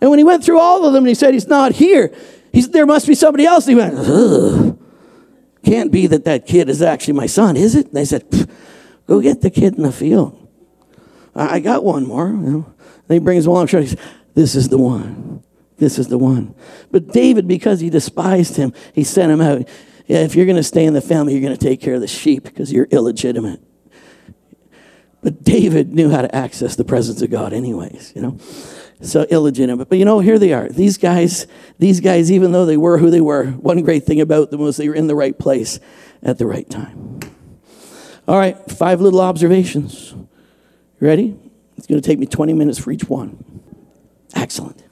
[0.00, 2.12] And when he went through all of them and he said, He's not here,
[2.52, 3.64] he's, there must be somebody else.
[3.64, 4.76] He went, Ugh.
[5.64, 7.86] Can't be that that kid is actually my son, is it?
[7.86, 8.24] And they said,
[9.06, 10.48] Go get the kid in the field.
[11.32, 12.26] I got one more.
[12.26, 12.74] You know.
[13.08, 13.68] And he brings along.
[13.68, 13.96] She says,
[14.34, 15.44] This is the one.
[15.78, 16.54] This is the one.
[16.90, 19.68] But David, because he despised him, he sent him out.
[20.06, 22.00] Yeah, if you're going to stay in the family, you're going to take care of
[22.00, 23.60] the sheep because you're illegitimate.
[25.22, 28.38] But David knew how to access the presence of God, anyways, you know.
[29.02, 29.88] So illegitimate.
[29.88, 30.68] But you know, here they are.
[30.68, 31.46] These guys,
[31.78, 34.78] these guys, even though they were who they were, one great thing about them was
[34.78, 35.80] they were in the right place
[36.22, 37.20] at the right time.
[38.26, 40.14] All right, five little observations.
[40.98, 41.36] Ready?
[41.76, 43.62] It's going to take me 20 minutes for each one.
[44.34, 44.85] Excellent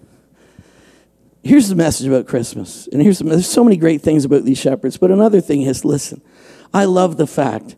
[1.44, 2.88] here's the message about Christmas.
[2.88, 6.22] And here's there's so many great things about these shepherds, but another thing is listen,
[6.72, 7.76] I love the fact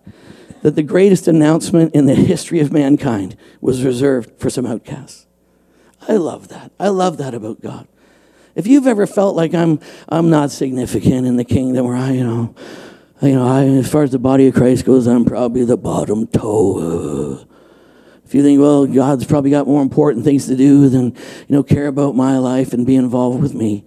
[0.63, 5.27] that the greatest announcement in the history of mankind was reserved for some outcasts.
[6.09, 6.73] I love that.
[6.79, 7.89] I love that about God.
[8.55, 12.25] If you've ever felt like I'm I'm not significant in the kingdom where I, you
[12.25, 12.55] know,
[13.21, 16.27] you know, I, as far as the body of Christ goes, I'm probably the bottom
[16.27, 17.47] toe.
[18.27, 21.63] If you think, well, God's probably got more important things to do than, you know,
[21.63, 23.85] care about my life and be involved with me.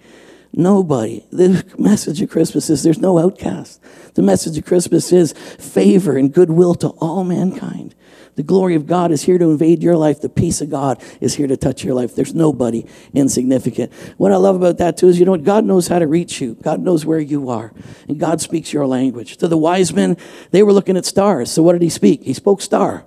[0.54, 1.26] Nobody.
[1.30, 3.82] The message of Christmas is there's no outcast.
[4.16, 7.96] The message of Christmas is favor and goodwill to all mankind.
[8.36, 10.22] The glory of God is here to invade your life.
[10.22, 12.16] The peace of God is here to touch your life.
[12.16, 13.92] There's nobody insignificant.
[14.16, 15.44] What I love about that too is, you know what?
[15.44, 16.56] God knows how to reach you.
[16.56, 17.74] God knows where you are.
[18.08, 19.36] And God speaks your language.
[19.38, 20.16] To the wise men,
[20.52, 21.52] they were looking at stars.
[21.52, 22.24] So what did he speak?
[22.24, 23.06] He spoke star.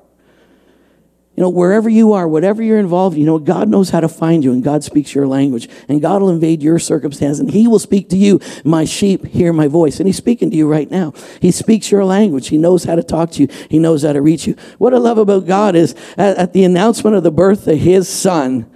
[1.37, 4.45] You know, wherever you are, whatever you're involved, you know, God knows how to find
[4.45, 7.79] you and God speaks your language and God will invade your circumstance and He will
[7.79, 8.39] speak to you.
[8.65, 9.99] My sheep hear my voice.
[9.99, 11.15] And He's speaking to you right now.
[11.41, 12.49] He speaks your language.
[12.49, 13.49] He knows how to talk to you.
[13.71, 14.57] He knows how to reach you.
[14.77, 18.11] What I love about God is at, at the announcement of the birth of His
[18.11, 18.71] Son,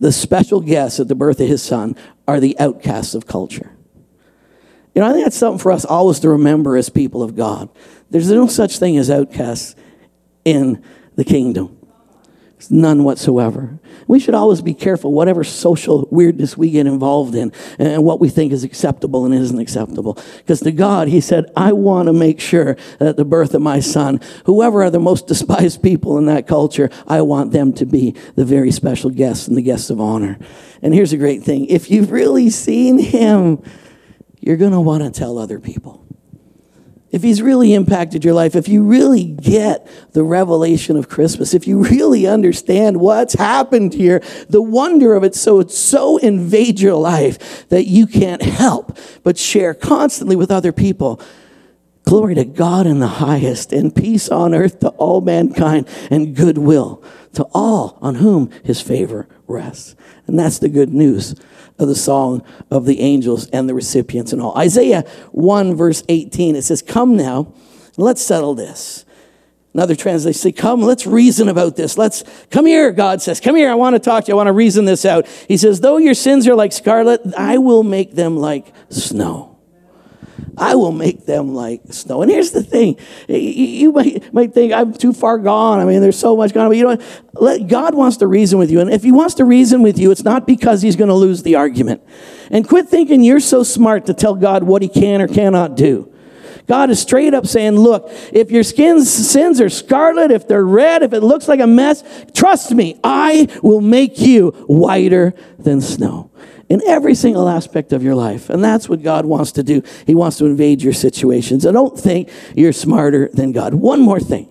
[0.00, 1.94] the special guests at the birth of His Son
[2.26, 3.72] are the outcasts of culture.
[4.96, 7.68] You know, I think that's something for us always to remember as people of God.
[8.10, 9.76] There's no such thing as outcasts
[10.44, 10.82] in
[11.18, 11.76] the kingdom.
[12.70, 13.78] None whatsoever.
[14.06, 18.28] We should always be careful, whatever social weirdness we get involved in and what we
[18.28, 20.18] think is acceptable and isn't acceptable.
[20.38, 23.80] Because to God, He said, I want to make sure that the birth of my
[23.80, 28.14] son, whoever are the most despised people in that culture, I want them to be
[28.34, 30.38] the very special guests and the guests of honor.
[30.82, 33.62] And here's a great thing if you've really seen Him,
[34.40, 36.07] you're going to want to tell other people
[37.10, 41.66] if he's really impacted your life, if you really get the revelation of Christmas, if
[41.66, 46.94] you really understand what's happened here, the wonder of it, so it so invades your
[46.94, 51.20] life that you can't help but share constantly with other people.
[52.04, 57.02] Glory to God in the highest, and peace on earth to all mankind, and goodwill
[57.34, 59.94] to all on whom his favor rests.
[60.26, 61.34] And that's the good news
[61.78, 64.56] of the song of the angels and the recipients and all.
[64.56, 65.02] Isaiah
[65.32, 67.52] 1, verse 18, it says, Come now,
[67.96, 69.04] let's settle this.
[69.74, 71.98] Another translation say, Come, let's reason about this.
[71.98, 73.40] Let's come here, God says.
[73.40, 74.34] Come here, I want to talk to you.
[74.34, 75.26] I want to reason this out.
[75.46, 79.57] He says, Though your sins are like scarlet, I will make them like snow.
[80.56, 82.22] I will make them like snow.
[82.22, 85.80] And here's the thing you might, might think I'm too far gone.
[85.80, 86.68] I mean, there's so much gone.
[86.68, 86.96] But you know
[87.32, 87.66] what?
[87.66, 88.80] God wants to reason with you.
[88.80, 91.42] And if He wants to reason with you, it's not because He's going to lose
[91.42, 92.02] the argument.
[92.50, 96.12] And quit thinking you're so smart to tell God what He can or cannot do.
[96.66, 101.02] God is straight up saying, look, if your skin's sins are scarlet, if they're red,
[101.02, 106.30] if it looks like a mess, trust me, I will make you whiter than snow
[106.68, 108.50] in every single aspect of your life.
[108.50, 109.82] And that's what God wants to do.
[110.06, 111.66] He wants to invade your situations.
[111.66, 113.74] I don't think you're smarter than God.
[113.74, 114.48] One more thing.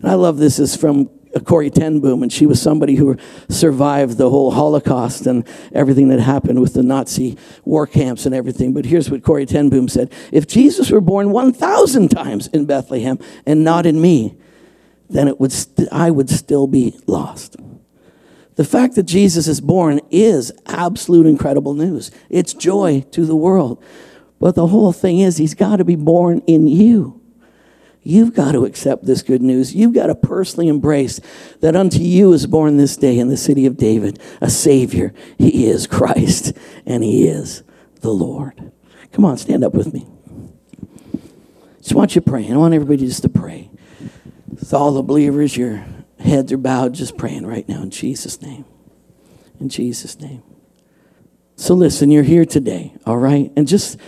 [0.00, 1.10] And I love this is from
[1.44, 3.16] Corrie ten Boom, and she was somebody who
[3.48, 8.72] survived the whole Holocaust and everything that happened with the Nazi war camps and everything.
[8.72, 13.18] But here's what Corrie ten Boom said If Jesus were born 1,000 times in Bethlehem
[13.46, 14.36] and not in me,
[15.10, 17.56] then it would st- I would still be lost.
[18.56, 22.10] The fact that Jesus is born is absolute incredible news.
[22.30, 23.82] It's joy to the world.
[24.38, 27.20] But the whole thing is, he's got to be born in you.
[28.02, 29.74] You've got to accept this good news.
[29.74, 31.20] You've got to personally embrace
[31.60, 35.14] that unto you is born this day in the city of David a Savior.
[35.38, 36.52] He is Christ,
[36.84, 37.62] and He is
[38.02, 38.72] the Lord.
[39.12, 40.06] Come on, stand up with me.
[41.78, 42.46] Just want you to pray.
[42.50, 43.70] I want everybody just to pray.
[44.48, 45.84] With all the believers, you're
[46.24, 48.64] heads are bowed, just praying right now in Jesus' name.
[49.60, 50.42] In Jesus' name.
[51.56, 53.52] So listen, you're here today, all right?
[53.56, 53.98] And just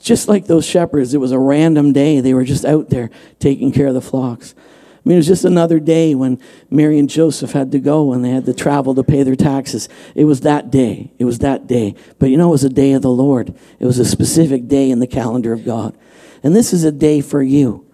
[0.00, 2.20] just like those shepherds, it was a random day.
[2.20, 4.54] They were just out there taking care of the flocks.
[4.56, 6.40] I mean, it was just another day when
[6.70, 9.88] Mary and Joseph had to go and they had to travel to pay their taxes.
[10.14, 11.12] It was that day.
[11.18, 11.94] It was that day.
[12.18, 13.54] But you know, it was a day of the Lord.
[13.78, 15.96] It was a specific day in the calendar of God.
[16.42, 17.86] And this is a day for you.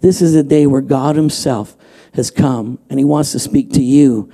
[0.00, 1.76] This is a day where God Himself
[2.14, 4.30] has come and he wants to speak to you.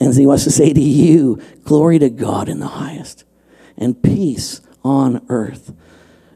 [0.00, 3.24] And he wants to say to you, Glory to God in the highest,
[3.76, 5.72] and peace on earth,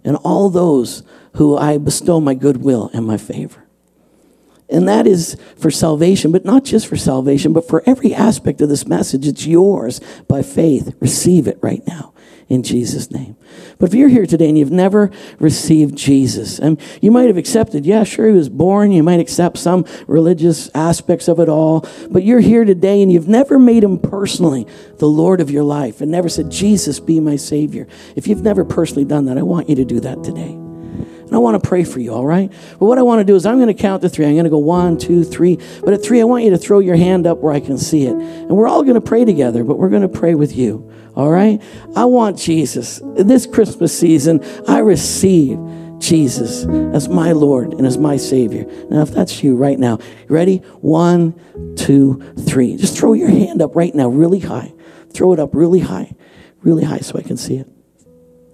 [0.04, 1.02] and all those
[1.34, 3.64] who I bestow my goodwill and my favor.
[4.70, 8.68] And that is for salvation, but not just for salvation, but for every aspect of
[8.68, 9.26] this message.
[9.26, 10.94] It's yours by faith.
[11.00, 12.12] Receive it right now
[12.48, 13.36] in Jesus' name.
[13.78, 17.84] But if you're here today and you've never received Jesus, and you might have accepted,
[17.84, 22.22] yeah, sure, he was born, you might accept some religious aspects of it all, but
[22.22, 24.66] you're here today and you've never made him personally
[24.98, 27.86] the Lord of your life and never said, Jesus, be my Savior.
[28.16, 30.67] If you've never personally done that, I want you to do that today.
[31.28, 32.50] And I want to pray for you, all right?
[32.78, 34.24] But what I want to do is I'm going to count to three.
[34.24, 35.58] I'm going to go one, two, three.
[35.84, 38.06] But at three, I want you to throw your hand up where I can see
[38.06, 38.14] it.
[38.14, 40.90] And we're all going to pray together, but we're going to pray with you.
[41.14, 41.60] All right?
[41.94, 43.02] I want Jesus.
[43.14, 45.58] This Christmas season, I receive
[45.98, 46.64] Jesus
[46.94, 48.64] as my Lord and as my Savior.
[48.88, 49.98] Now, if that's you right now,
[50.28, 50.58] ready?
[50.80, 51.38] One,
[51.76, 52.76] two, three.
[52.76, 54.72] Just throw your hand up right now, really high.
[55.12, 56.14] Throw it up really high,
[56.62, 57.68] really high so I can see it.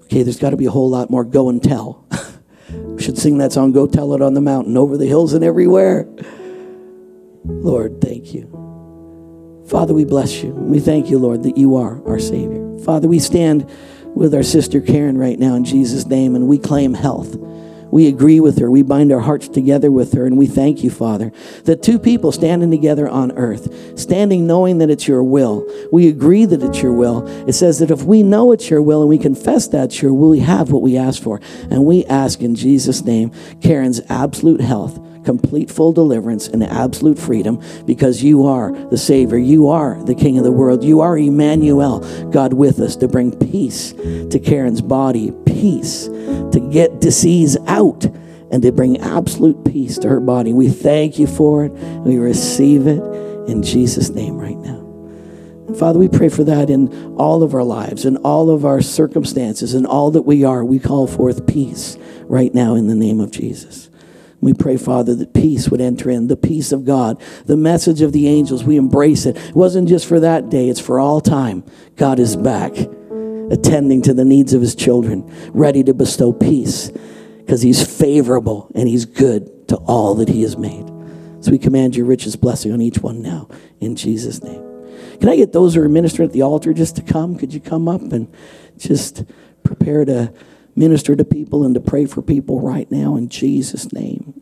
[0.05, 2.07] Okay, there's got to be a whole lot more go and tell.
[2.75, 5.45] we should sing that song, Go Tell It on the Mountain, over the hills and
[5.45, 6.07] everywhere.
[7.45, 8.51] Lord, thank you.
[9.69, 10.51] Father, we bless you.
[10.51, 12.79] We thank you, Lord, that you are our Savior.
[12.81, 13.71] Father, we stand
[14.15, 17.35] with our sister Karen right now in Jesus' name and we claim health.
[17.95, 18.69] We agree with her.
[18.73, 20.27] We bind our hearts together with her.
[20.27, 21.31] And we thank you, Father,
[21.63, 26.45] that two people standing together on earth, standing knowing that it's your will, we agree
[26.45, 27.25] that it's your will.
[27.49, 30.31] It says that if we know it's your will and we confess that's your will,
[30.31, 31.41] we have what we ask for.
[31.71, 33.31] And we ask in Jesus' name,
[33.63, 39.39] Karen's absolute health complete full deliverance and absolute freedom because you are the Savior.
[39.39, 40.85] You are the King of the world.
[40.85, 46.09] You are Emmanuel, God with us, to bring peace to Karen's body, peace
[46.55, 48.05] to get disease out
[48.51, 50.53] and to bring absolute peace to her body.
[50.53, 51.73] We thank you for it.
[51.73, 53.03] We receive it
[53.49, 54.79] in Jesus' name right now.
[55.67, 58.81] And Father, we pray for that in all of our lives, in all of our
[58.81, 60.65] circumstances, in all that we are.
[60.65, 63.91] We call forth peace right now in the name of Jesus.
[64.41, 68.13] We pray, Father, that peace would enter in, the peace of God, the message of
[68.13, 68.63] the angels.
[68.63, 69.37] We embrace it.
[69.37, 71.65] It wasn't just for that day, it's for all time.
[71.97, 72.73] God is back,
[73.51, 76.91] attending to the needs of his children, ready to bestow peace
[77.39, 80.87] because he's favorable and he's good to all that he has made.
[81.41, 83.49] So we command your richest blessing on each one now
[83.81, 84.63] in Jesus' name.
[85.21, 87.37] Can I get those who are ministering at the altar just to come?
[87.37, 88.33] Could you come up and
[88.79, 89.25] just
[89.63, 90.33] prepare to
[90.75, 94.41] minister to people and to pray for people right now in Jesus' name?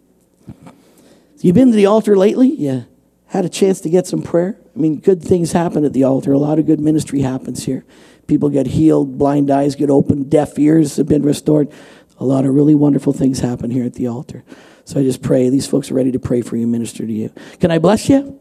[1.41, 2.55] You been to the altar lately?
[2.55, 2.83] Yeah.
[3.27, 4.57] had a chance to get some prayer?
[4.75, 6.33] I mean, good things happen at the altar.
[6.33, 7.85] A lot of good ministry happens here.
[8.27, 11.71] People get healed, blind eyes get opened, deaf ears have been restored.
[12.19, 14.45] A lot of really wonderful things happen here at the altar.
[14.85, 17.33] So I just pray these folks are ready to pray for you, minister to you.
[17.61, 18.39] Can I bless you?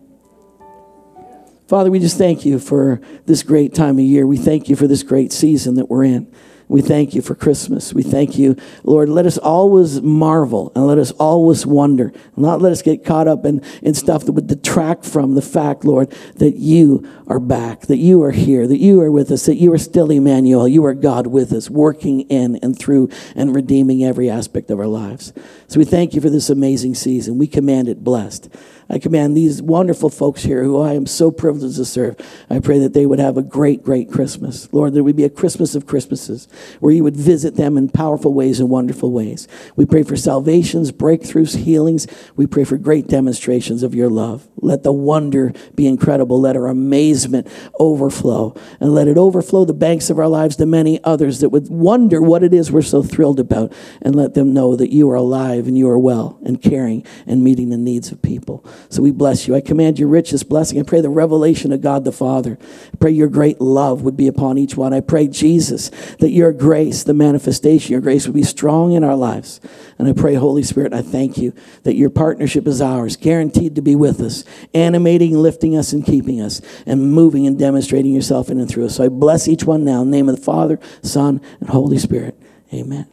[1.67, 4.27] Father, we just thank you for this great time of year.
[4.27, 6.32] We thank you for this great season that we're in.
[6.72, 7.93] We thank you for Christmas.
[7.93, 8.55] We thank you,
[8.86, 9.09] Lord.
[9.09, 12.13] Let us always marvel and let us always wonder.
[12.38, 15.84] Not let us get caught up in, in stuff that would detract from the fact,
[15.84, 19.57] Lord, that you are back, that you are here, that you are with us, that
[19.57, 20.65] you are still Emmanuel.
[20.65, 24.88] You are God with us, working in and through and redeeming every aspect of our
[24.88, 25.34] lives.
[25.67, 27.38] So we thank you for this amazing season.
[27.38, 28.47] We command it blessed.
[28.91, 32.17] I command these wonderful folks here who I am so privileged to serve.
[32.49, 34.67] I pray that they would have a great, great Christmas.
[34.73, 36.49] Lord, there would be a Christmas of Christmases
[36.81, 39.47] where you would visit them in powerful ways and wonderful ways.
[39.77, 42.05] We pray for salvations, breakthroughs, healings.
[42.35, 44.49] We pray for great demonstrations of your love.
[44.57, 46.41] Let the wonder be incredible.
[46.41, 47.47] Let our amazement
[47.79, 48.55] overflow.
[48.81, 52.21] And let it overflow the banks of our lives to many others that would wonder
[52.21, 53.71] what it is we're so thrilled about.
[54.01, 57.41] And let them know that you are alive and you are well and caring and
[57.41, 58.65] meeting the needs of people.
[58.89, 59.55] So we bless you.
[59.55, 60.79] I command your richest blessing.
[60.79, 62.57] I pray the revelation of God the Father.
[62.61, 64.93] I pray your great love would be upon each one.
[64.93, 69.15] I pray, Jesus, that your grace, the manifestation, your grace would be strong in our
[69.15, 69.61] lives.
[69.97, 71.53] And I pray, Holy Spirit, I thank you
[71.84, 76.41] that your partnership is ours, guaranteed to be with us, animating, lifting us, and keeping
[76.41, 78.95] us, and moving and demonstrating yourself in and through us.
[78.95, 81.97] So I bless each one now in the name of the Father, Son, and Holy
[81.97, 82.39] Spirit.
[82.73, 83.07] Amen.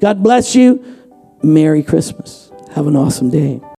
[0.00, 0.84] God bless you.
[1.42, 2.50] Merry Christmas.
[2.74, 3.60] Have an awesome day.